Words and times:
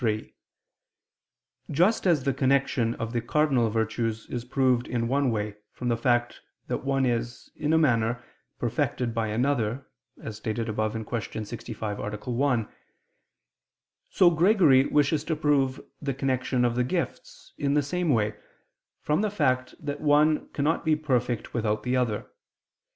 3: 0.01 0.33
Just 1.69 2.07
as 2.07 2.23
the 2.23 2.33
connection 2.33 2.95
of 2.95 3.13
the 3.13 3.21
cardinal 3.21 3.69
virtues 3.69 4.25
is 4.31 4.43
proved 4.43 4.87
in 4.87 5.07
one 5.07 5.29
way 5.29 5.55
from 5.73 5.89
the 5.89 5.95
fact 5.95 6.41
that 6.65 6.83
one 6.83 7.05
is, 7.05 7.51
in 7.55 7.71
a 7.71 7.77
manner, 7.77 8.23
perfected 8.57 9.13
by 9.13 9.27
another, 9.27 9.85
as 10.19 10.37
stated 10.37 10.67
above 10.67 10.93
(Q. 10.93 11.45
65, 11.45 11.99
A. 11.99 12.17
1); 12.31 12.67
so 14.09 14.31
Gregory 14.31 14.87
wishes 14.87 15.23
to 15.25 15.35
prove 15.35 15.79
the 16.01 16.15
connection 16.15 16.65
of 16.65 16.73
the 16.73 16.83
gifts, 16.83 17.53
in 17.59 17.75
the 17.75 17.83
same 17.83 18.09
way, 18.09 18.33
from 19.03 19.21
the 19.21 19.29
fact 19.29 19.75
that 19.79 20.01
one 20.01 20.49
cannot 20.49 20.83
be 20.83 20.95
perfect 20.95 21.53
without 21.53 21.83
the 21.83 21.95
other. 21.95 22.25